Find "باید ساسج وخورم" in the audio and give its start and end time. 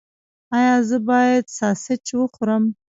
1.07-2.63